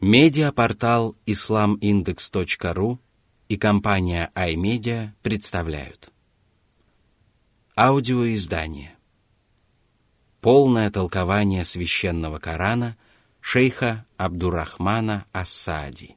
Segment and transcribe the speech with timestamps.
[0.00, 2.98] Медиапортал islamindex.ru
[3.48, 6.12] и компания iMedia представляют.
[7.76, 8.96] Аудиоиздание.
[10.40, 12.96] Полное толкование священного Корана
[13.40, 16.16] шейха Абдурахмана Ассади.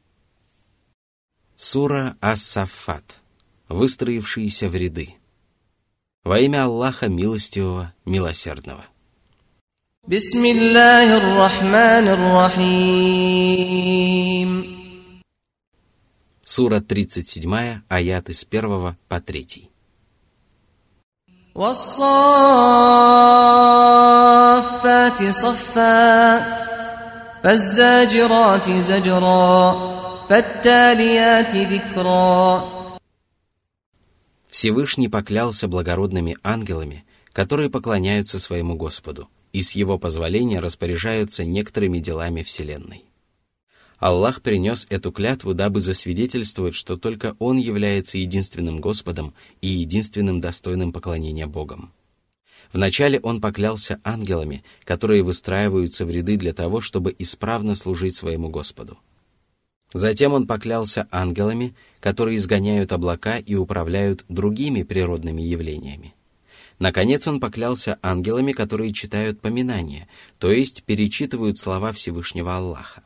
[1.56, 3.20] Сура Ас-Саффат
[3.68, 5.16] Выстроившиеся в ряды.
[6.24, 8.86] Во имя Аллаха Милостивого, Милосердного
[10.09, 13.57] بسم الله الرحمن الرحيم
[16.45, 19.69] Сура 37, аяты с 1 по 3.
[21.55, 21.99] والصافات
[25.35, 26.39] صفا
[27.43, 29.75] فالزاجرات زجرا
[30.29, 32.65] فالتاليات ذكرا
[34.49, 42.44] Всевышний поклялся благородными ангелами, которые поклоняются своему Господу – и с его позволения распоряжаются некоторыми делами
[42.44, 43.06] Вселенной.
[44.02, 50.92] Аллах принес эту клятву, дабы засвидетельствовать, что только Он является единственным Господом и единственным достойным
[50.92, 51.94] поклонения Богом.
[52.74, 58.98] Вначале Он поклялся ангелами, которые выстраиваются в ряды для того, чтобы исправно служить своему Господу.
[59.94, 66.16] Затем Он поклялся ангелами, которые изгоняют облака и управляют другими природными явлениями.
[66.82, 70.08] Наконец он поклялся ангелами, которые читают поминания,
[70.40, 73.04] то есть перечитывают слова Всевышнего Аллаха.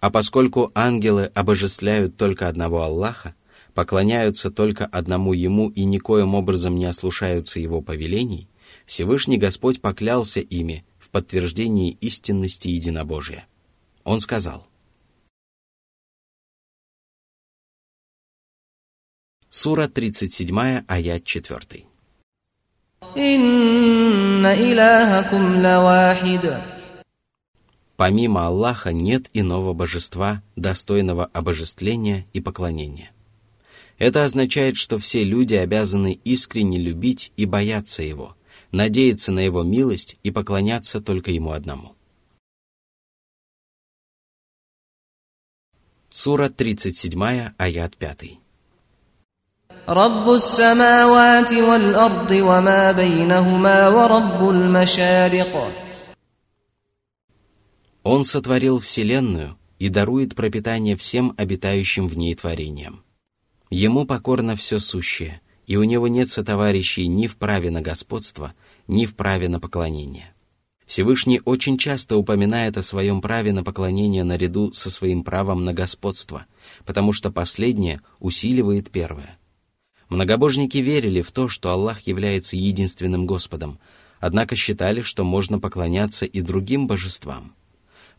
[0.00, 3.34] А поскольку ангелы обожествляют только одного Аллаха,
[3.74, 8.48] поклоняются только одному Ему и никоим образом не ослушаются Его повелений,
[8.86, 13.46] Всевышний Господь поклялся ими в подтверждении истинности единобожия.
[14.04, 14.66] Он сказал,
[19.50, 21.84] Сура 37, аят 4.
[27.96, 33.12] Помимо Аллаха нет иного божества, достойного обожествления и поклонения.
[33.98, 38.36] Это означает, что все люди обязаны искренне любить и бояться Его,
[38.72, 41.94] надеяться на Его милость и поклоняться только Ему одному.
[46.10, 48.43] Сура 37, аят 5.
[49.89, 55.71] رب السماوات والأرض وما بينهما ورب المشارق
[58.03, 63.03] Он сотворил Вселенную и дарует пропитание всем обитающим в ней творениям.
[63.71, 68.53] Ему покорно все сущее, и у него нет сотоварищей ни в праве на господство,
[68.87, 70.35] ни в праве на поклонение.
[70.85, 76.45] Всевышний очень часто упоминает о своем праве на поклонение наряду со своим правом на господство,
[76.85, 79.39] потому что последнее усиливает первое –
[80.08, 83.78] Многобожники верили в то, что Аллах является единственным Господом,
[84.20, 87.54] однако считали, что можно поклоняться и другим божествам.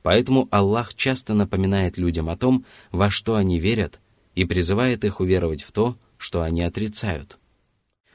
[0.02, 4.00] Поэтому Аллах часто напоминает людям о том, во что они верят,
[4.36, 7.38] и призывает их уверовать в то, что они отрицают.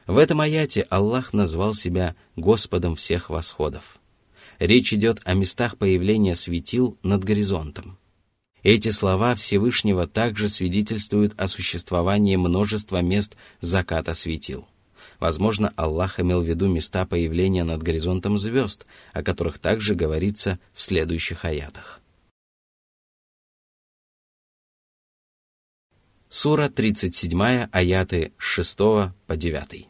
[0.06, 4.00] В этом аяте Аллах назвал себя Господом всех восходов.
[4.58, 7.99] Речь идет о местах появления светил над горизонтом.
[8.62, 14.66] Эти слова Всевышнего также свидетельствуют о существовании множества мест заката светил.
[15.18, 20.82] Возможно, Аллах имел в виду места появления над горизонтом звезд, о которых также говорится в
[20.82, 22.00] следующих аятах.
[26.28, 29.89] Сура 37, аяты с 6 по 9.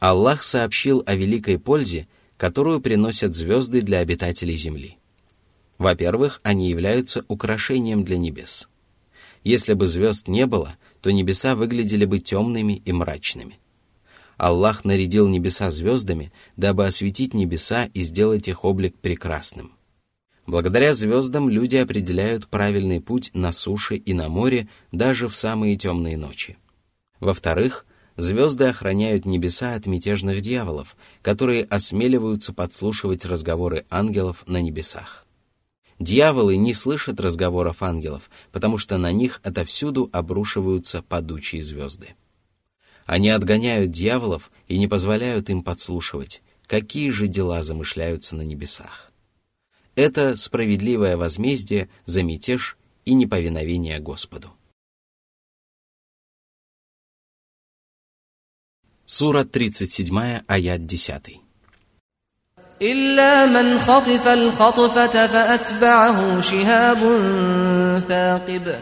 [0.00, 4.96] Аллах сообщил о великой пользе, которую приносят звезды для обитателей Земли.
[5.76, 8.70] Во-первых, они являются украшением для небес.
[9.44, 13.58] Если бы звезд не было, то небеса выглядели бы темными и мрачными.
[14.38, 19.72] Аллах нарядил небеса звездами, дабы осветить небеса и сделать их облик прекрасным.
[20.46, 26.16] Благодаря звездам люди определяют правильный путь на суше и на море даже в самые темные
[26.16, 26.56] ночи.
[27.20, 27.84] Во-вторых,
[28.20, 35.26] Звезды охраняют небеса от мятежных дьяволов, которые осмеливаются подслушивать разговоры ангелов на небесах.
[35.98, 42.08] Дьяволы не слышат разговоров ангелов, потому что на них отовсюду обрушиваются падучие звезды.
[43.06, 49.12] Они отгоняют дьяволов и не позволяют им подслушивать, какие же дела замышляются на небесах.
[49.94, 52.76] Это справедливое возмездие за мятеж
[53.06, 54.52] и неповиновение Господу.
[59.09, 61.41] Сура 37, аят 10.
[62.81, 66.97] إلا من خطف الخطفة فأتبعه شهاب
[68.07, 68.75] ثاقب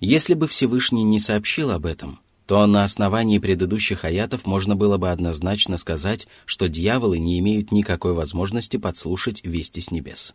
[0.00, 5.10] Если бы Всевышний не сообщил об этом, то на основании предыдущих аятов можно было бы
[5.10, 10.34] однозначно сказать, что дьяволы не имеют никакой возможности подслушать вести с небес.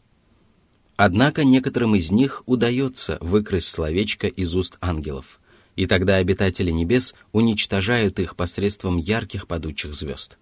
[0.97, 5.39] Однако некоторым из них удается выкрасть словечко из уст ангелов,
[5.76, 10.38] и тогда обитатели небес уничтожают их посредством ярких падучих звезд.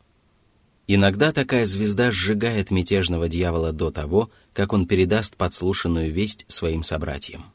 [0.87, 7.53] Иногда такая звезда сжигает мятежного дьявола до того, как он передаст подслушанную весть своим собратьям.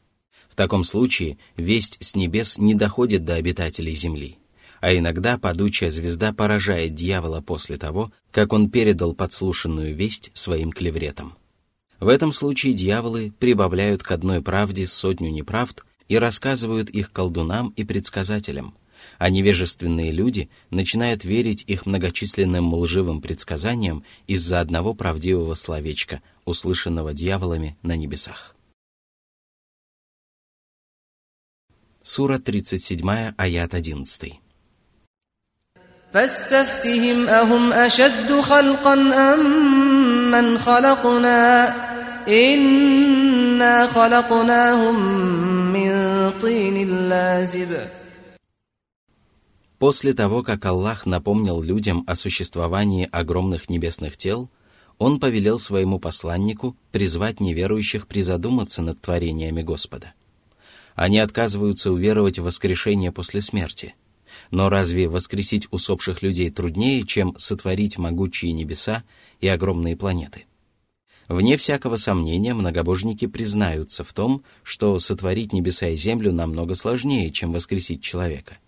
[0.50, 4.38] В таком случае весть с небес не доходит до обитателей земли,
[4.82, 11.36] а иногда падучая звезда поражает дьявола после того, как он передал подслушанную весть своим клевретам.
[12.00, 17.85] В этом случае дьяволы прибавляют к одной правде сотню неправд и рассказывают их колдунам и
[17.85, 18.76] предсказателям,
[19.19, 27.76] а невежественные люди начинают верить их многочисленным лживым предсказаниям из-за одного правдивого словечка, услышанного дьяволами
[27.82, 28.55] на небесах.
[32.03, 34.41] Сура 37, аят 11.
[36.15, 38.94] فاستفتهم أهم أشد خلقا
[39.35, 41.75] أم من خلقنا
[43.59, 44.97] إنا خلقناهم
[45.73, 45.91] من
[46.41, 47.71] طين لازب
[49.79, 54.49] После того, как Аллах напомнил людям о существовании огромных небесных тел,
[54.99, 60.15] Он повелел своему посланнику призвать неверующих призадуматься над творениями Господа.
[60.94, 63.94] Они отказываются уверовать в воскрешение после смерти.
[64.50, 69.03] Но разве воскресить усопших людей труднее, чем сотворить могучие небеса
[69.41, 70.44] и огромные планеты?
[71.30, 77.54] Вне всякого сомнения, многобожники признаются в том, что сотворить небеса и землю намного сложнее, чем
[77.54, 78.58] воскресить человека–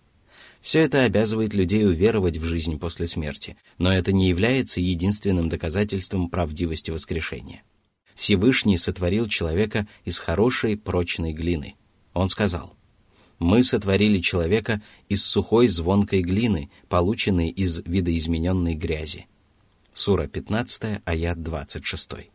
[0.62, 6.30] все это обязывает людей уверовать в жизнь после смерти, но это не является единственным доказательством
[6.30, 7.64] правдивости воскрешения.
[8.14, 11.74] Всевышний сотворил человека из хорошей прочной глины.
[12.14, 12.76] Он сказал,
[13.40, 19.26] «Мы сотворили человека из сухой звонкой глины, полученной из видоизмененной грязи».
[19.92, 22.31] Сура 15, аят 26.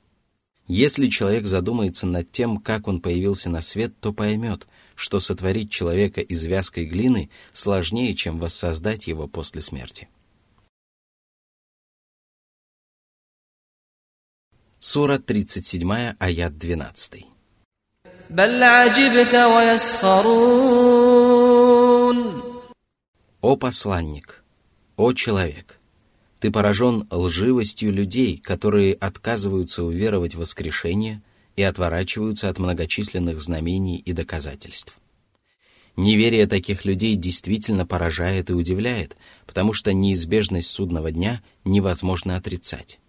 [0.68, 6.20] Если человек задумается над тем, как он появился на свет, то поймет, что сотворить человека
[6.20, 10.10] из вязкой глины сложнее, чем воссоздать его после смерти.
[14.80, 17.26] Сура 37, аят 12.
[23.42, 24.44] О посланник,
[24.98, 25.77] о человек,
[26.40, 31.22] ты поражен лживостью людей, которые отказываются уверовать в воскрешение
[31.56, 35.00] и отворачиваются от многочисленных знамений и доказательств.
[35.96, 39.18] Неверие таких людей действительно поражает и удивляет,
[39.48, 43.00] потому что неизбежность судного дня невозможно отрицать.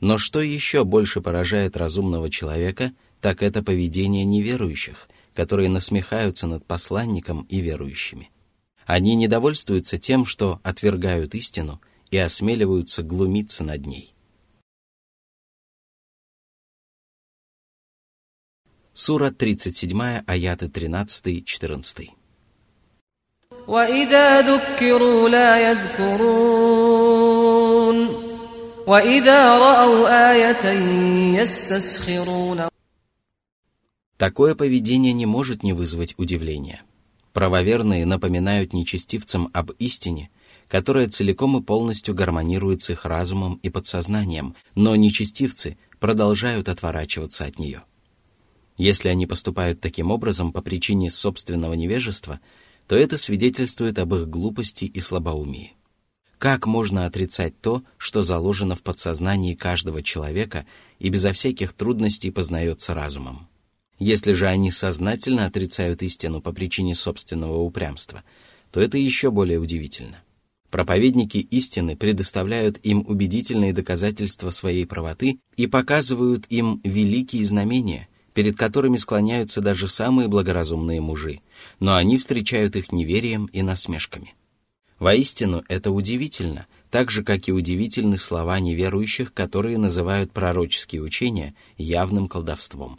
[0.00, 2.92] Но что еще больше поражает разумного человека,
[3.22, 8.30] так это поведение неверующих, которые насмехаются над посланником и верующими.
[8.84, 11.80] Они недовольствуются тем, что отвергают истину
[12.13, 14.13] и осмеливаются глумиться над ней.
[18.93, 22.09] Сура 37, аяты 13-14.
[23.67, 26.89] وإذا ذكروا لا يذكرون
[28.87, 30.65] وإذا رأوا آية
[31.39, 32.69] يستسخرون
[34.17, 36.81] Такое поведение не может не вызвать удивления.
[37.31, 40.29] Правоверные напоминают нечестивцам об истине,
[40.68, 47.58] которая целиком и полностью гармонирует с их разумом и подсознанием, но нечестивцы продолжают отворачиваться от
[47.58, 47.82] нее.
[48.76, 52.40] Если они поступают таким образом по причине собственного невежества,
[52.86, 55.74] то это свидетельствует об их глупости и слабоумии.
[56.38, 60.66] Как можно отрицать то, что заложено в подсознании каждого человека
[60.98, 63.48] и безо всяких трудностей познается разумом?
[63.98, 68.24] Если же они сознательно отрицают истину по причине собственного упрямства,
[68.72, 70.22] то это еще более удивительно.
[70.74, 78.96] Проповедники истины предоставляют им убедительные доказательства своей правоты и показывают им великие знамения– перед которыми
[78.96, 81.42] склоняются даже самые благоразумные мужи,
[81.78, 84.34] но они встречают их неверием и насмешками.
[84.98, 92.26] Воистину, это удивительно, так же, как и удивительны слова неверующих, которые называют пророческие учения явным
[92.26, 92.98] колдовством.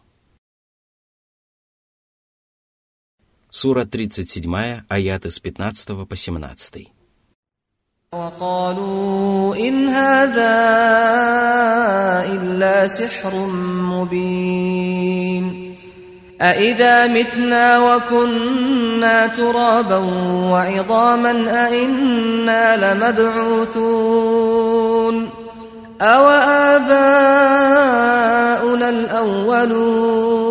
[3.50, 6.95] Сура 37, аяты с 15 по 17.
[8.16, 10.56] وقالوا إن هذا
[12.34, 13.36] إلا سحر
[13.92, 15.76] مبين
[16.42, 19.98] أإذا متنا وكنا ترابا
[20.52, 21.32] وعظاما
[21.68, 24.26] أإنا لمبعوثون
[26.02, 26.30] أو
[26.80, 26.90] آباؤنا
[28.90, 30.45] الأولون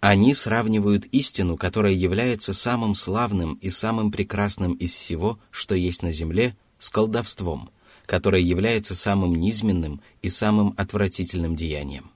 [0.00, 6.12] Они сравнивают истину, которая является самым славным и самым прекрасным из всего, что есть на
[6.12, 7.70] земле, с колдовством,
[8.06, 12.12] которое является самым низменным и самым отвратительным деянием.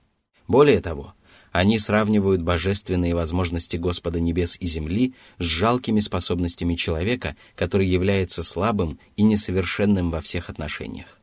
[0.47, 1.15] Более того,
[1.51, 9.01] они сравнивают божественные возможности Господа небес и земли с жалкими способностями человека, который является слабым
[9.17, 11.19] и несовершенным во всех отношениях.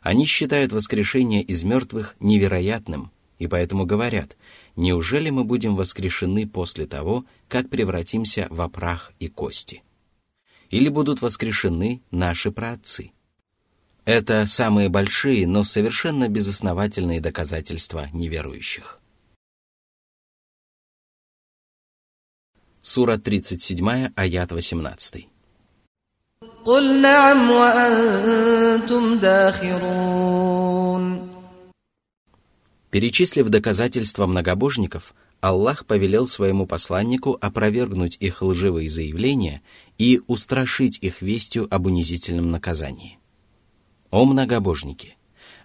[0.00, 4.37] Они считают воскрешение из мертвых невероятным, и поэтому говорят,
[4.75, 9.83] неужели мы будем воскрешены после того, как превратимся в прах и кости?
[10.69, 13.11] Или будут воскрешены наши праотцы?
[14.05, 18.99] Это самые большие, но совершенно безосновательные доказательства неверующих.
[22.81, 25.27] Сура 37, аят 18.
[26.65, 31.03] قل نعم وأنتم داخرون
[32.90, 39.62] Перечислив доказательства многобожников, Аллах повелел своему посланнику опровергнуть их лживые заявления
[39.98, 43.18] и устрашить их вестью об унизительном наказании.
[44.10, 45.16] О многобожники!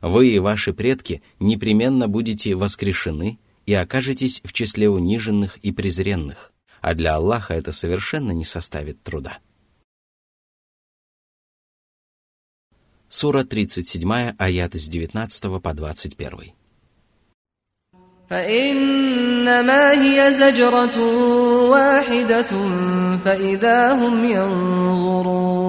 [0.01, 6.51] Вы и ваши предки непременно будете воскрешены и окажетесь в числе униженных и презренных,
[6.81, 9.39] а для Аллаха это совершенно не составит труда.
[13.07, 16.53] Сура 37, аят с 19 по 21.
[18.30, 20.98] فإنما هي زجرة
[21.70, 22.52] واحدة
[23.24, 25.68] فإذا هم ينظرون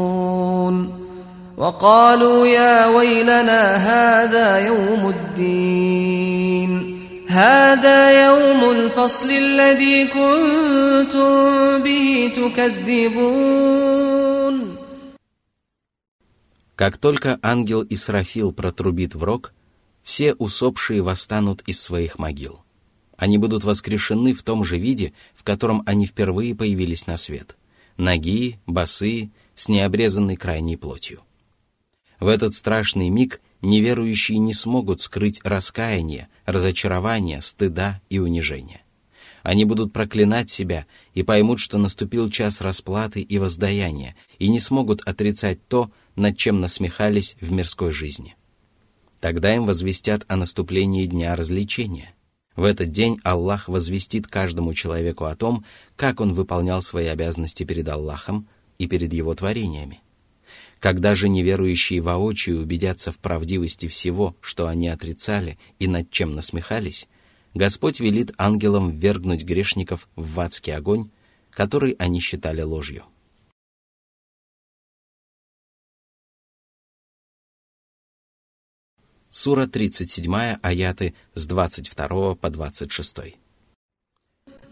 [1.58, 14.00] وقالوا يا ويلنا هذا يوم الدين هذا يوم الفصل الذي كنتم به تكذبون
[16.75, 19.51] Как только ангел Исрафил протрубит в рог,
[20.04, 22.61] все усопшие восстанут из своих могил.
[23.16, 27.56] Они будут воскрешены в том же виде, в котором они впервые появились на свет.
[27.96, 31.23] Ноги, босые, с необрезанной крайней плотью.
[32.20, 38.82] В этот страшный миг неверующие не смогут скрыть раскаяние, разочарование, стыда и унижения.
[39.42, 45.02] Они будут проклинать себя и поймут, что наступил час расплаты и воздаяния, и не смогут
[45.02, 48.37] отрицать то, над чем насмехались в мирской жизни.
[49.25, 52.14] Тогда им возвестят о наступлении дня развлечения.
[52.57, 55.64] В этот день Аллах возвестит каждому человеку о том,
[55.97, 60.02] как он выполнял свои обязанности перед Аллахом и перед его творениями.
[60.78, 67.09] Когда же неверующие воочию убедятся в правдивости всего, что они отрицали и над чем насмехались,
[67.54, 71.09] Господь велит ангелам ввергнуть грешников в адский огонь,
[71.50, 73.04] который они считали ложью.
[79.34, 83.39] Сура 37, аяты с 22 по 26.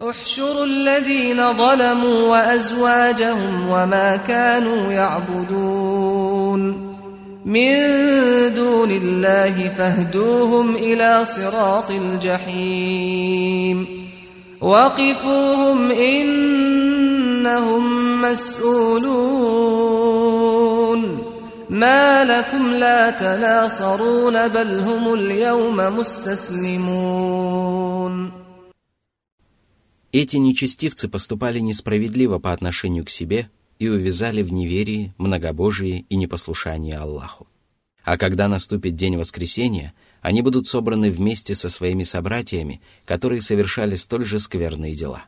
[0.02, 6.60] احشروا الذين ظلموا وأزواجهم وما كانوا يعبدون
[7.44, 7.74] من
[8.54, 13.86] دون الله فاهدوهم إلى صراط الجحيم
[14.60, 17.84] وقفوهم إنهم
[18.22, 19.81] مسؤولون
[21.72, 27.38] ما لكم لا تناصرون بل هم اليوم مستسلمون
[30.10, 36.94] Эти нечестивцы поступали несправедливо по отношению к себе и увязали в неверии, многобожии и непослушании
[36.94, 37.46] Аллаху.
[38.04, 39.92] А когда наступит день воскресения,
[40.22, 45.24] они будут собраны вместе со своими собратьями, которые совершали столь же скверные дела.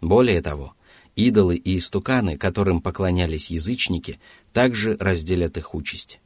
[0.00, 0.74] Более того,
[1.16, 4.20] идолы и истуканы, которым поклонялись язычники,
[4.53, 6.19] также разделят их участь.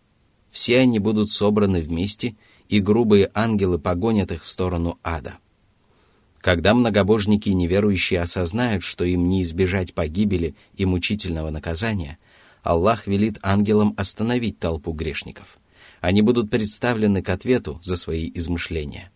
[0.52, 2.36] Все они будут собраны вместе,
[2.70, 5.36] и грубые ангелы погонят их в сторону ада.
[6.40, 12.18] Когда многобожники и неверующие осознают, что им не избежать погибели и мучительного наказания,
[12.64, 15.58] Аллах велит ангелам остановить толпу грешников.
[16.02, 19.12] Они будут представлены к ответу за свои измышления.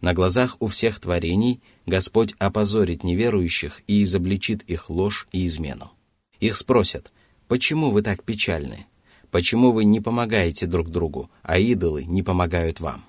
[0.00, 5.92] На глазах у всех творений Господь опозорит неверующих и изобличит их ложь и измену.
[6.40, 7.12] Их спросят,
[7.48, 8.86] почему вы так печальны?
[9.30, 13.04] Почему вы не помогаете друг другу, а идолы не помогают вам?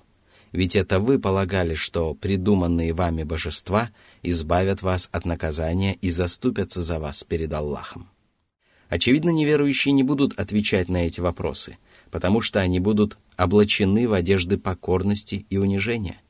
[0.52, 3.90] Ведь это вы полагали, что придуманные вами божества
[4.22, 8.08] избавят вас от наказания и заступятся за вас перед Аллахом.
[8.88, 11.78] Очевидно, неверующие не будут отвечать на эти вопросы,
[12.10, 16.20] потому что они будут облачены в одежды покорности и унижения.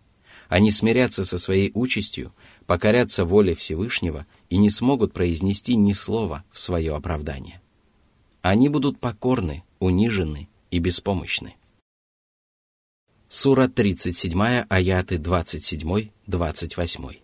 [0.49, 2.33] Они смирятся со своей участью,
[2.67, 7.61] покорятся воле Всевышнего и не смогут произнести ни слова в свое оправдание.
[8.46, 11.56] Они будут покорны, унижены и беспомощны.
[13.28, 17.22] Сура 37, аяты 27-28.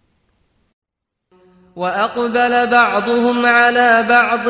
[1.78, 4.50] وأقبل بعضهم على بعض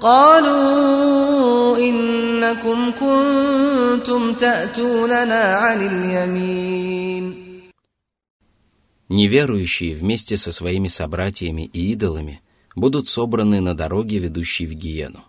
[0.00, 7.07] قالوا إنكم كنتم تأتوننا عن اليمين
[9.09, 12.41] Неверующие вместе со своими собратьями и идолами
[12.75, 15.25] будут собраны на дороге, ведущей в Гиену.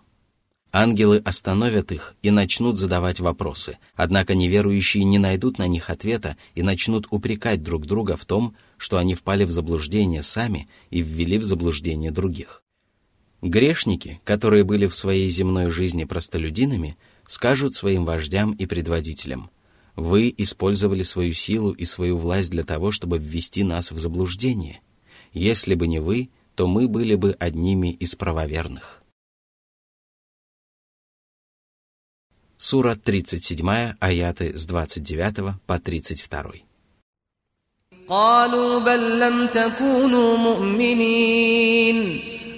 [0.71, 6.61] Ангелы остановят их и начнут задавать вопросы, однако неверующие не найдут на них ответа и
[6.61, 11.43] начнут упрекать друг друга в том, что они впали в заблуждение сами и ввели в
[11.43, 12.63] заблуждение других.
[13.41, 16.97] Грешники, которые были в своей земной жизни простолюдинами,
[17.27, 19.49] скажут своим вождям и предводителям,
[20.00, 24.80] «Вы использовали свою силу и свою власть для того, чтобы ввести нас в заблуждение.
[25.32, 29.02] Если бы не вы, то мы были бы одними из правоверных».
[32.58, 36.66] Сура 37, аяты с 29 по 32.
[38.08, 42.20] قالوا بل لم تكونوا مؤمنين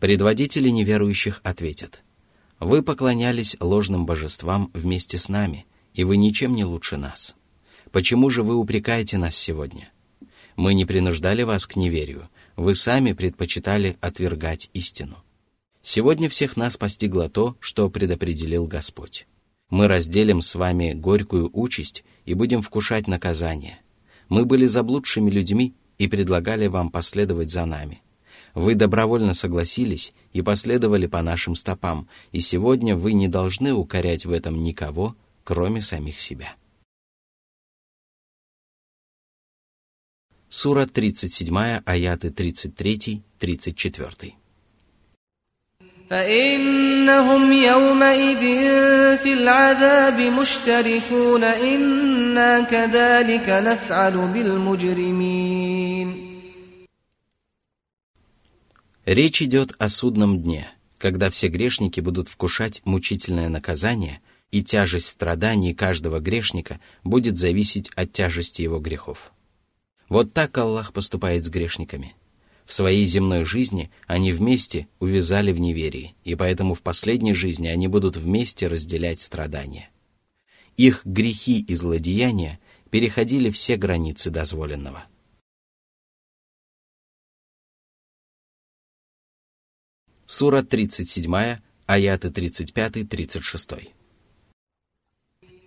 [0.00, 2.02] Предводители неверующих ответят,
[2.60, 7.34] «Вы поклонялись ложным божествам вместе с нами, и вы ничем не лучше нас.
[7.90, 9.90] Почему же вы упрекаете нас сегодня?
[10.56, 15.16] Мы не принуждали вас к неверию, вы сами предпочитали отвергать истину.
[15.82, 19.26] Сегодня всех нас постигло то, что предопределил Господь
[19.70, 23.80] мы разделим с вами горькую участь и будем вкушать наказание.
[24.28, 28.02] Мы были заблудшими людьми и предлагали вам последовать за нами.
[28.57, 34.31] Вы добровольно согласились и последовали по нашим стопам, и сегодня вы не должны укорять в
[34.31, 36.55] этом никого, кроме самих себя.
[40.49, 44.33] Сура 37, аяты 33-34.
[46.09, 48.39] فإنهم يومئذ
[49.17, 56.07] في العذاب مشتركون إنا كذلك نفعل بالمجرمين
[59.08, 60.68] Речь идет о судном дне,
[60.98, 68.12] когда все грешники будут вкушать мучительное наказание, и тяжесть страданий каждого грешника будет зависеть от
[68.12, 69.32] тяжести его грехов.
[70.10, 72.16] Вот так Аллах поступает с грешниками–
[72.66, 77.88] в своей земной жизни они вместе увязали в неверии, и поэтому в последней жизни они
[77.88, 79.88] будут вместе разделять страдания.
[80.76, 85.06] Их грехи и злодеяния переходили все границы дозволенного.
[90.37, 93.93] Сура 37, аяты 35-36.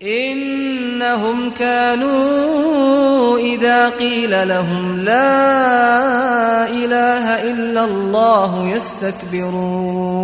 [0.02, 10.16] إنهم كانوا إذا قيل لهم لا إله إلا الله يستكبرون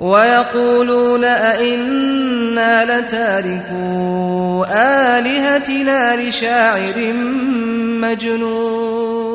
[0.00, 4.66] ويقولون أئنا لتاركوا
[5.18, 7.12] آلهتنا لشاعر
[8.00, 9.27] مجنون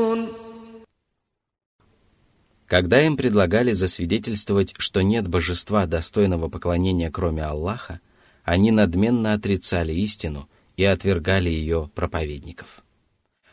[2.74, 8.00] Когда им предлагали засвидетельствовать, что нет божества, достойного поклонения, кроме Аллаха,
[8.42, 12.82] они надменно отрицали истину и отвергали ее проповедников.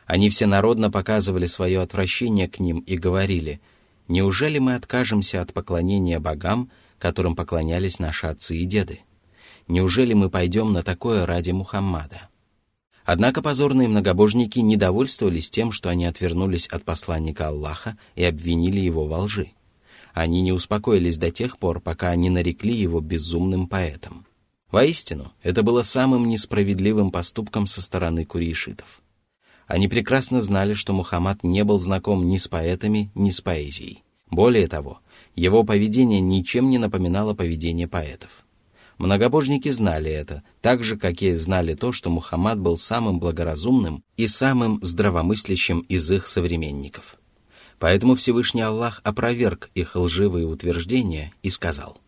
[0.07, 3.61] Они всенародно показывали свое отвращение к ним и говорили,
[4.07, 9.01] «Неужели мы откажемся от поклонения богам, которым поклонялись наши отцы и деды?
[9.67, 12.30] Неужели мы пойдем на такое ради Мухаммада?»
[13.13, 19.05] Однако позорные многобожники не довольствовались тем, что они отвернулись от посланника Аллаха и обвинили его
[19.05, 19.51] во лжи.
[20.13, 24.25] Они не успокоились до тех пор, пока не нарекли его безумным поэтом.
[24.71, 29.01] Воистину, это было самым несправедливым поступком со стороны курейшитов.
[29.67, 34.05] Они прекрасно знали, что Мухаммад не был знаком ни с поэтами, ни с поэзией.
[34.29, 35.01] Более того,
[35.35, 38.45] его поведение ничем не напоминало поведение поэтов.
[39.00, 44.26] Многобожники знали это, так же, как и знали то, что Мухаммад был самым благоразумным и
[44.26, 47.16] самым здравомыслящим из их современников.
[47.78, 51.98] Поэтому Всевышний Аллах опроверг их лживые утверждения и сказал.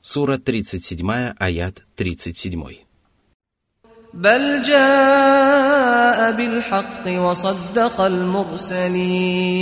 [0.00, 2.84] Сура 37, аят 37.
[4.14, 9.52] بل جاء بالحق وصدق المرسلين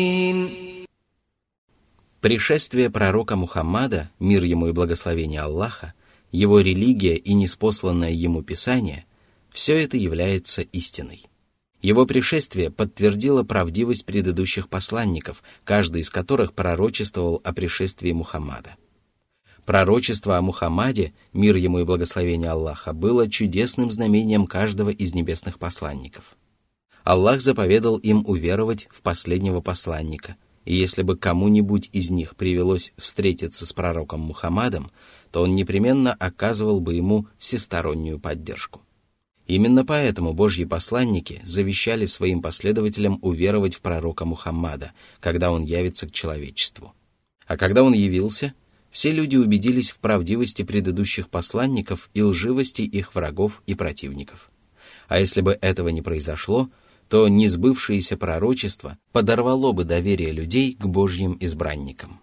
[2.25, 5.93] Пришествие пророка Мухаммада, мир ему и благословение Аллаха,
[6.31, 9.05] его религия и неспосланное ему Писание–
[9.51, 11.27] все это является истиной.
[11.83, 18.75] Его пришествие подтвердило правдивость предыдущих посланников, каждый из которых пророчествовал о пришествии Мухаммада–
[19.65, 26.35] Пророчество о Мухаммаде, мир ему и благословение Аллаха, было чудесным знамением каждого из небесных посланников.
[27.03, 33.65] Аллах заповедал им уверовать в последнего посланника, и если бы кому-нибудь из них привелось встретиться
[33.65, 34.91] с пророком Мухаммадом,
[35.31, 38.81] то он непременно оказывал бы ему всестороннюю поддержку.
[39.47, 46.11] Именно поэтому Божьи посланники завещали своим последователям уверовать в пророка Мухаммада, когда он явится к
[46.11, 46.93] человечеству.
[47.45, 48.53] А когда он явился–
[48.95, 54.49] все люди убедились в правдивости предыдущих посланников и лживости их врагов и противников.
[55.09, 56.69] А если бы этого не произошло,
[57.09, 62.19] то несбывшееся пророчество подорвало бы доверие людей к Божьим избранникам.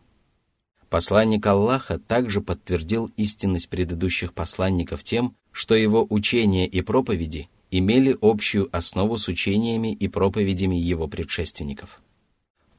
[0.89, 8.69] Посланник Аллаха также подтвердил истинность предыдущих посланников тем, что его учения и проповеди имели общую
[8.77, 12.01] основу с учениями и проповедями его предшественников–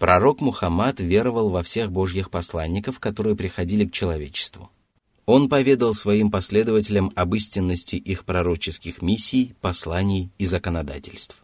[0.04, 4.70] Пророк Мухаммад веровал во всех божьих посланников, которые приходили к человечеству.
[5.26, 11.43] Он поведал своим последователям об истинности их пророческих миссий, посланий и законодательств.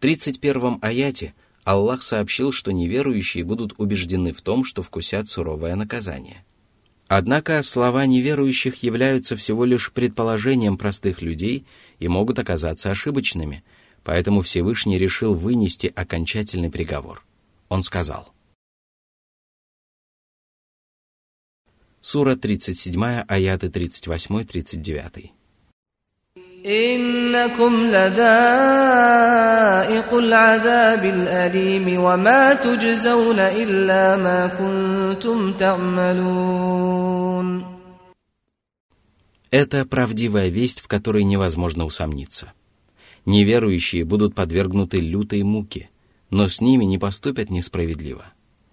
[0.00, 1.34] В 31 аяте
[1.64, 6.42] Аллах сообщил, что неверующие будут убеждены в том, что вкусят суровое наказание.
[7.06, 11.66] Однако слова неверующих являются всего лишь предположением простых людей
[11.98, 13.62] и могут оказаться ошибочными,
[14.02, 17.22] поэтому Всевышний решил вынести окончательный приговор–
[17.68, 18.32] он сказал.
[22.00, 25.30] Сура 37, аяты 38-39.
[26.65, 28.13] إنكم لذائق
[30.13, 36.95] العذاب الأليم وما تجزون إلا ما كنتم تعملون
[39.51, 42.51] Это правдивая весть, в которой невозможно усомниться.
[43.25, 45.95] Неверующие будут подвергнуты лютой муке –
[46.29, 48.25] но с ними не поступят несправедливо.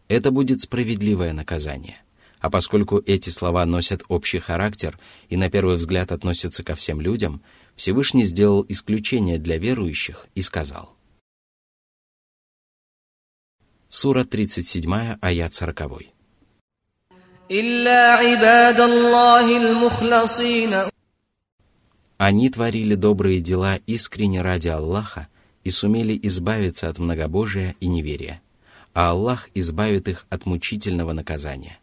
[0.08, 1.98] Это будет справедливое наказание.
[2.40, 7.40] А поскольку эти слова носят общий характер и на первый взгляд относятся ко всем людям,
[7.77, 10.95] Всевышний сделал исключение для верующих и сказал.
[13.87, 15.81] Сура 37, аят 40.
[22.17, 25.29] Они творили добрые дела искренне ради Аллаха,
[25.63, 28.41] и сумели избавиться от многобожия и неверия,
[28.93, 31.77] а Аллах избавит их от мучительного наказания.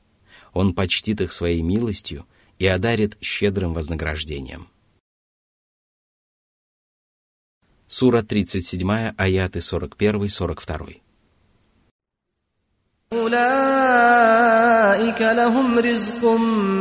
[0.54, 2.26] Он почтит их своей милостью
[2.58, 4.68] и одарит щедрым вознаграждением.
[7.93, 11.01] Сура 37, аяты 41-42.
[13.13, 16.25] أولئك لهم رزق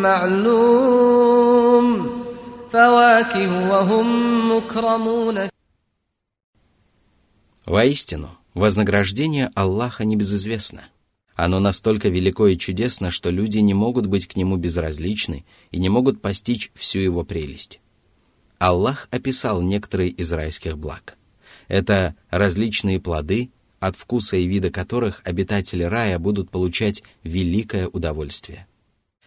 [0.02, 1.86] معلوم
[2.72, 5.48] فواكه وهم مكرمون
[7.64, 10.88] Воистину, вознаграждение Аллаха небезызвестно.
[11.34, 15.88] Оно настолько велико и чудесно, что люди не могут быть к нему безразличны и не
[15.88, 17.80] могут постичь всю его прелесть.
[18.59, 21.17] Аллах описал некоторые из райских благ.
[21.67, 28.65] Это различные плоды, от вкуса и вида которых обитатели рая будут получать великое удовольствие.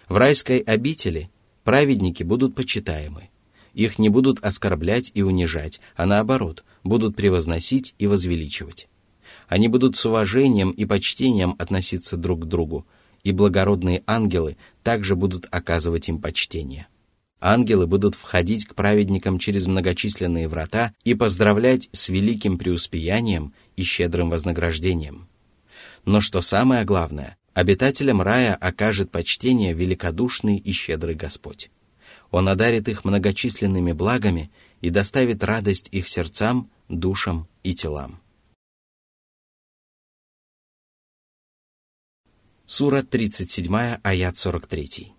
[0.09, 1.31] В райской обители
[1.63, 3.29] праведники будут почитаемы.
[3.75, 8.89] Их не будут оскорблять и унижать, а наоборот– будут превозносить и возвеличивать.
[9.49, 12.87] Они будут с уважением и почтением относиться друг к другу,
[13.23, 16.87] и благородные ангелы также будут оказывать им почтение.
[17.41, 24.31] Ангелы будут входить к праведникам через многочисленные врата и поздравлять с великим преуспеянием и щедрым
[24.31, 25.29] вознаграждением.
[26.07, 31.71] Но что самое главное, обитателям рая окажет почтение великодушный и щедрый Господь.
[32.31, 38.21] Он одарит их многочисленными благами и доставит радость их сердцам душам и телам.
[42.65, 45.16] Сура 37, аят 43.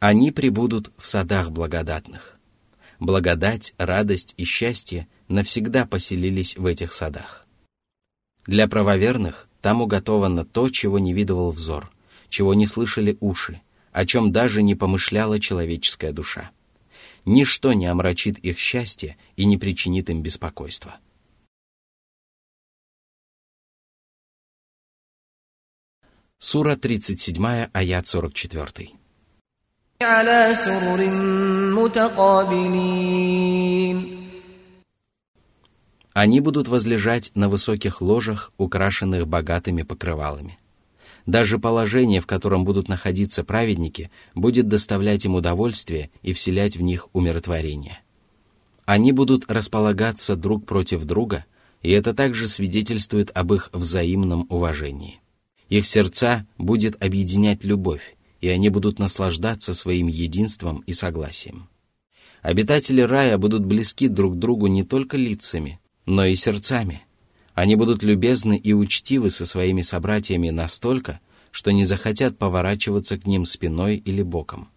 [0.00, 2.38] Они прибудут в садах благодатных.
[2.98, 7.46] Благодать, радость и счастье навсегда поселились в этих садах.
[8.46, 11.90] Для правоверных там уготовано то, чего не видывал взор,
[12.28, 13.60] чего не слышали уши,
[13.92, 16.50] о чем даже не помышляла человеческая душа.
[17.24, 20.96] Ничто не омрачит их счастье и не причинит им беспокойства.
[26.40, 28.90] Сура 37, аят 44.
[36.14, 40.60] Они будут возлежать на высоких ложах, украшенных богатыми покрывалами.
[41.26, 47.08] Даже положение, в котором будут находиться праведники, будет доставлять им удовольствие и вселять в них
[47.14, 47.98] умиротворение.
[48.84, 51.46] Они будут располагаться друг против друга,
[51.82, 55.20] и это также свидетельствует об их взаимном уважении.
[55.68, 61.68] Их сердца будет объединять любовь, и они будут наслаждаться своим единством и согласием.
[62.40, 67.04] Обитатели рая будут близки друг другу не только лицами, но и сердцами.
[67.54, 73.44] Они будут любезны и учтивы со своими собратьями настолько, что не захотят поворачиваться к ним
[73.44, 74.68] спиной или боком.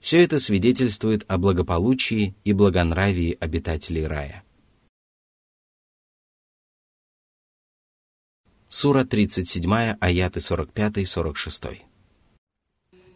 [0.00, 4.44] Все это свидетельствует о благополучии и благонравии обитателей рая.
[8.73, 11.77] Сура 37, аяты 45-46.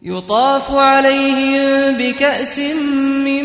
[0.02, 2.58] يطاف عليهم بكأس
[3.24, 3.44] من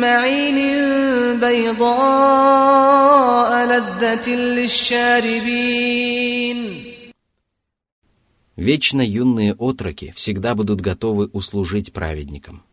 [0.00, 2.72] معين بيضاء
[3.66, 5.92] لذة للشاربين
[8.56, 12.64] Вечно юные отроки всегда будут готовы услужить праведникам.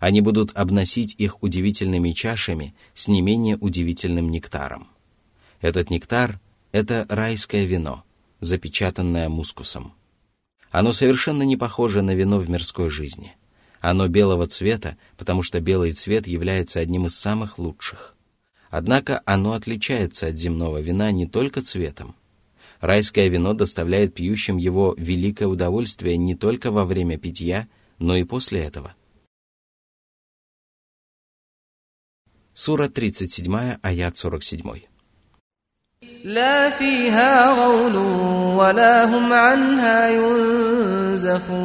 [0.00, 4.88] Они будут обносить их удивительными чашами с не менее удивительным нектаром.
[5.60, 8.04] Этот нектар – это райское вино,
[8.39, 9.93] запечатанное мускусом.
[10.71, 13.35] Оно совершенно не похоже на вино в мирской жизни.
[13.79, 18.15] Оно белого цвета, потому что белый цвет является одним из самых лучших.
[18.69, 22.15] Однако оно отличается от земного вина не только цветом.
[22.81, 28.61] Райское вино доставляет пьющим его великое удовольствие не только во время питья, но и после
[28.61, 28.95] этого.
[32.53, 34.96] Сура 37, аят 47.
[36.26, 37.96] لا فيها غول
[38.56, 41.62] ولا هم عنها ينزفون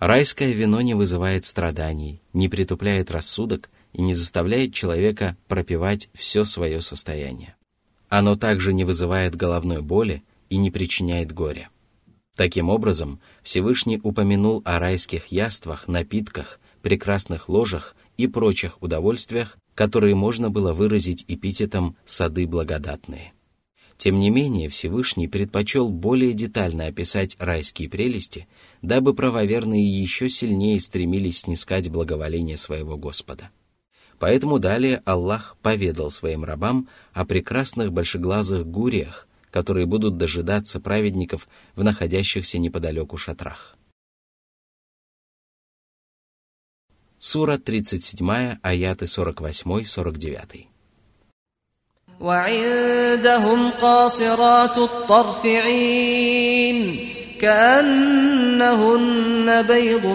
[0.00, 6.80] Райское вино не вызывает страданий, не притупляет рассудок и не заставляет человека пропивать все свое
[6.80, 7.56] состояние.
[8.08, 11.68] Оно также не вызывает головной боли и не причиняет горя.
[12.36, 20.49] Таким образом, Всевышний упомянул о райских яствах, напитках, прекрасных ложах и прочих удовольствиях, которые можно
[20.49, 23.33] было выразить эпитетом «сады благодатные».
[23.97, 28.47] Тем не менее, Всевышний предпочел более детально описать райские прелести,
[28.81, 33.51] дабы правоверные еще сильнее стремились снискать благоволение своего Господа.
[34.19, 41.83] Поэтому далее Аллах поведал своим рабам о прекрасных большеглазых гуриях, которые будут дожидаться праведников в
[41.83, 43.77] находящихся неподалеку шатрах.
[47.22, 50.68] Сура 37, аяты 48-49.
[52.20, 57.08] وعندهم قاصرات الطرف عين
[57.40, 58.82] كأنهن
[59.62, 60.06] بيض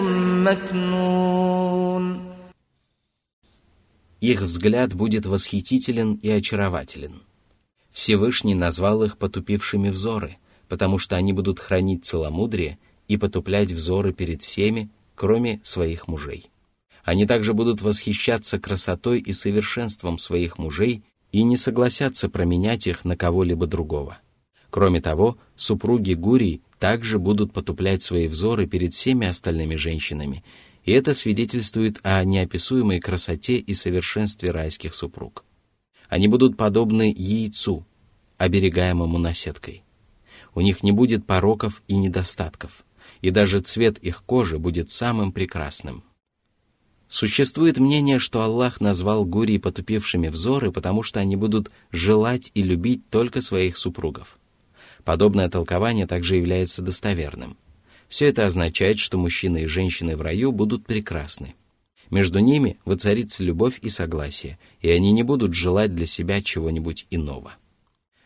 [0.44, 2.24] مكنون
[4.20, 7.22] Их взгляд будет восхитителен и очарователен.
[7.92, 14.40] Всевышний назвал их потупившими взоры, потому что они будут хранить целомудрие и потуплять взоры перед
[14.40, 16.50] всеми, кроме своих мужей.
[17.09, 23.17] Они также будут восхищаться красотой и совершенством своих мужей и не согласятся променять их на
[23.17, 24.19] кого-либо другого.
[24.69, 30.43] Кроме того, супруги Гурий также будут потуплять свои взоры перед всеми остальными женщинами,
[30.83, 35.45] и это свидетельствует о неописуемой красоте и совершенстве райских супруг.
[36.09, 37.87] Они будут подобны яйцу,
[38.37, 39.81] оберегаемому наседкой.
[40.53, 42.85] У них не будет пороков и недостатков,
[43.21, 46.03] и даже цвет их кожи будет самым прекрасным–
[47.09, 53.09] Существует мнение, что Аллах назвал гурии потупевшими взоры, потому что они будут желать и любить
[53.09, 54.37] только своих супругов.
[55.03, 57.57] Подобное толкование также является достоверным.
[58.09, 61.55] Все это означает, что мужчины и женщины в раю будут прекрасны.
[62.11, 67.53] Между ними воцарится любовь и согласие, и они не будут желать для себя чего-нибудь иного.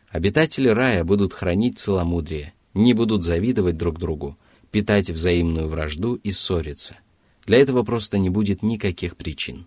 [0.10, 4.38] Обитатели рая будут хранить целомудрие, не будут завидовать друг другу,
[4.72, 6.98] питать взаимную вражду и ссориться–
[7.47, 9.67] для этого просто не будет никаких причин.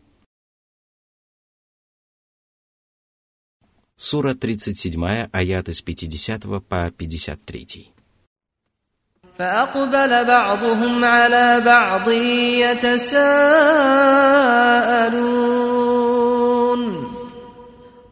[3.97, 7.91] Сура 37, аят с 50 по 53.
[9.37, 12.09] فأقبل بعضهم على بعض
[12.89, 13.21] يتساءلون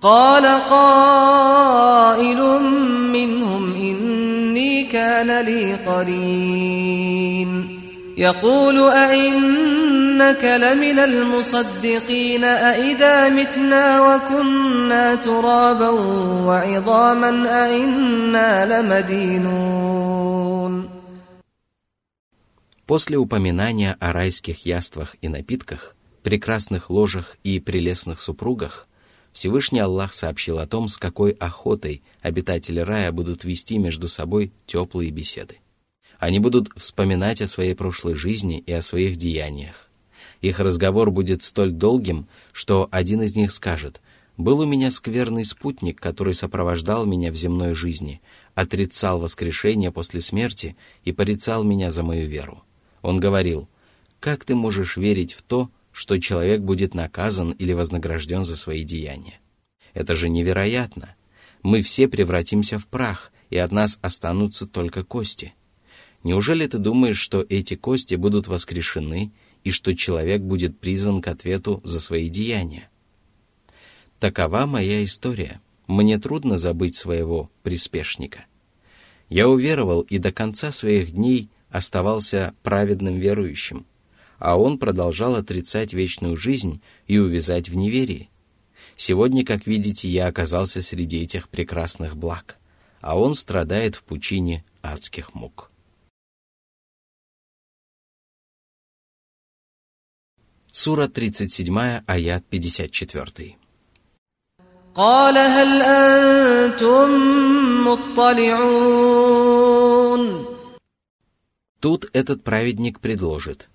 [0.02, 2.62] قال قائل
[3.12, 7.50] منهم إني كان لي قرين
[8.18, 15.90] يقول أئنك إنك لمن المصدقين أإذا متنا وكنا ترابا
[16.48, 20.10] وعظاما أإنا لمدينون
[22.86, 28.88] После упоминания о райских яствах и напитках, прекрасных ложах и прелестных супругах,
[29.32, 35.12] Всевышний Аллах сообщил о том, с какой охотой обитатели рая будут вести между собой теплые
[35.12, 35.60] беседы.
[36.25, 39.91] Они будут вспоминать о своей прошлой жизни и о своих деяниях.
[40.41, 44.01] Их разговор будет столь долгим, что один из них скажет
[44.39, 48.23] «Был у меня скверный спутник, который сопровождал меня в земной жизни,
[48.55, 52.65] отрицал воскрешение после смерти и порицал меня за мою веру.
[53.03, 53.69] Он говорил,
[54.19, 59.41] «Как ты можешь верить в то, что человек будет наказан или вознагражден за свои деяния?
[59.93, 61.17] Это же невероятно.
[61.63, 65.53] Мы все превратимся в прах, и от нас останутся только кости.
[66.25, 69.31] Неужели ты думаешь, что эти кости будут воскрешены
[69.63, 72.89] и что человек будет призван к ответу за свои деяния?
[74.19, 75.61] Такова моя история.
[75.87, 78.47] Мне трудно забыть своего приспешника.
[79.29, 83.85] Я уверовал и до конца своих дней оставался праведным верующим,
[84.39, 88.31] а он продолжал отрицать вечную жизнь и увязать в неверии.
[88.97, 92.57] Сегодня, как видите, я оказался среди этих прекрасных благ,
[93.03, 95.71] а он страдает в пучине адских мук.
[100.74, 103.56] Сура 37, аят 54.
[104.96, 107.10] قال هل أنتم
[107.88, 109.30] مطلعون
[111.80, 113.70] Тут этот праведник предложит,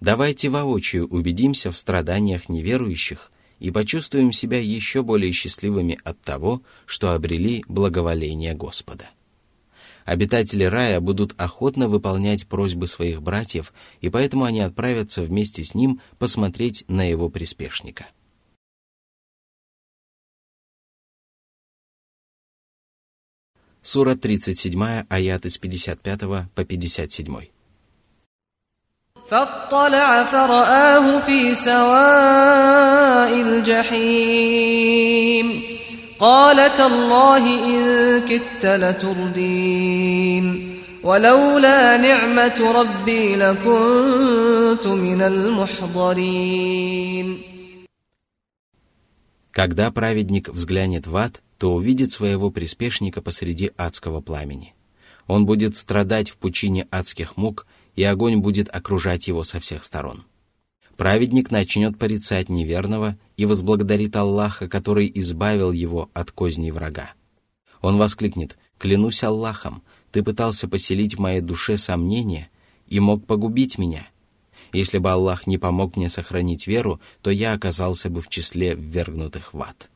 [0.00, 7.12] давайте воочию убедимся в страданиях неверующих и почувствуем себя еще более счастливыми от того, что
[7.12, 9.06] обрели благоволение Господа.
[10.04, 16.00] Обитатели рая будут охотно выполнять просьбы своих братьев, и поэтому они отправятся вместе с ним
[16.18, 18.06] посмотреть на его приспешника.
[23.82, 26.20] Сура 37, аят из 55
[26.54, 27.48] по 57.
[29.30, 34.86] فاطلع فرآه في سواء الجحيم
[36.20, 40.46] قال تالله إن كدت لتردين
[41.02, 46.76] ولولا نعمة ربي لكنت من المحضرين
[49.52, 54.74] Когда праведник взглянет в ад, то увидит своего приспешника посреди адского пламени.
[55.26, 60.24] Он будет страдать в пучине адских мук, и огонь будет окружать его со всех сторон.
[60.96, 67.12] Праведник начнет порицать неверного и возблагодарит Аллаха, который избавил его от козней врага.
[67.80, 72.50] Он воскликнет «Клянусь Аллахом, ты пытался поселить в моей душе сомнения
[72.86, 74.06] и мог погубить меня.
[74.72, 79.54] Если бы Аллах не помог мне сохранить веру, то я оказался бы в числе ввергнутых
[79.54, 79.90] в ад».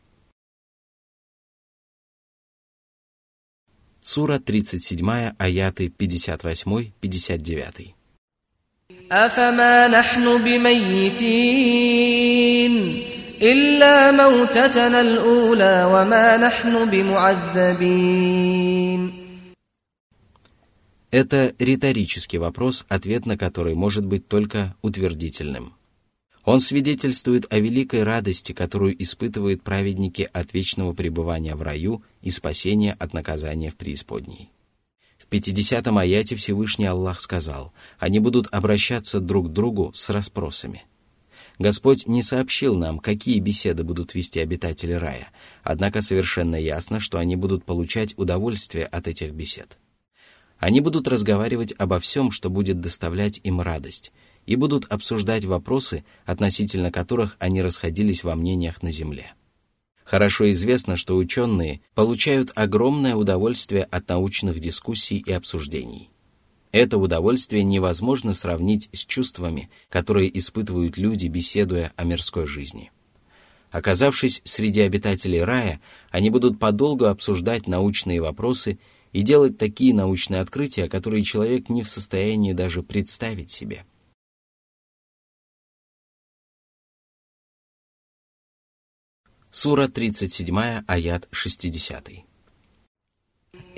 [4.03, 7.95] Сура 37, аяты 58-59.
[9.13, 11.31] أفما نحن بميتين
[13.45, 18.41] إلا موتتنا الأولى وما نحن بمعذبين
[21.13, 25.75] Это риторический вопрос, ответ на который может быть только утвердительным.
[26.45, 32.93] Он свидетельствует о великой радости, которую испытывают праведники от вечного пребывания в раю и спасения
[32.99, 34.51] от наказания в преисподней.
[35.19, 40.85] В 50-м аяте Всевышний Аллах сказал, они будут обращаться друг к другу с расспросами.
[41.58, 45.30] Господь не сообщил нам, какие беседы будут вести обитатели рая,
[45.64, 49.78] однако совершенно ясно, что они будут получать удовольствие от этих бесед.
[50.58, 54.12] Они будут разговаривать обо всем, что будет доставлять им радость,
[54.46, 59.34] и будут обсуждать вопросы, относительно которых они расходились во мнениях на Земле.
[60.04, 66.12] Хорошо известно, что ученые получают огромное удовольствие от научных дискуссий и обсуждений.
[66.76, 72.92] Это удовольствие невозможно сравнить с чувствами, которые испытывают люди, беседуя о мирской жизни.
[73.72, 75.80] Оказавшись среди обитателей рая,
[76.12, 78.78] они будут подолгу обсуждать научные вопросы
[79.14, 83.86] и делать такие научные открытия, которые человек не в состоянии даже представить себе–
[89.50, 92.35] Сура 37, аят 60.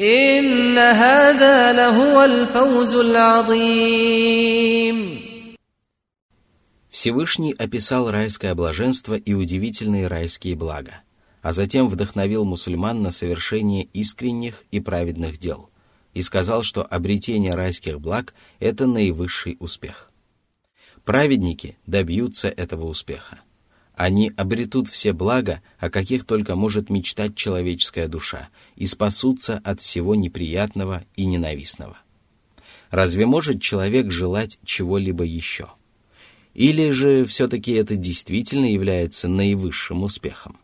[0.03, 4.43] إن هذا لهو الفوز العظيم
[6.91, 11.03] Всевышний описал райское блаженство и удивительные райские блага,
[11.41, 15.71] а затем вдохновил мусульман на совершение искренних и праведных дел
[16.15, 20.11] и сказал, что обретение райских благ – это наивысший успех.
[21.05, 23.41] Праведники добьются этого успеха.
[23.98, 30.14] Они обретут все блага, о каких только может мечтать человеческая душа, и спасутся от всего
[30.14, 31.98] неприятного и ненавистного.
[32.92, 35.70] Разве может человек желать чего-либо еще?
[36.54, 40.60] Или же все-таки это действительно является наивысшим успехом?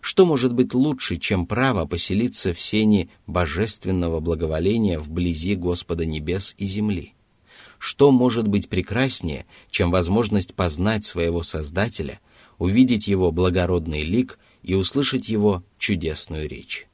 [0.00, 6.66] Что может быть лучше, чем право поселиться в сене божественного благоволения вблизи Господа небес и
[6.66, 7.14] земли?
[7.80, 12.20] Что может быть прекраснее, чем возможность познать своего Создателя,
[12.64, 16.86] увидеть его благородный лик и услышать его чудесную речь?